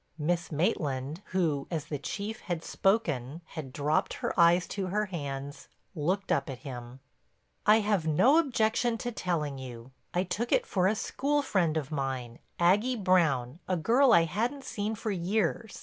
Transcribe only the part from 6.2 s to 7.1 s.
up at him: